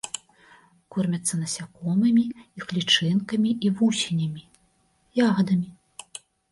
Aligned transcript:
Кормяцца 0.95 1.33
насякомымі, 1.41 2.23
іх 2.61 2.67
лічынкамі 2.79 3.51
і 3.69 3.75
вусенямі, 3.79 4.43
ягадамі. 5.29 5.69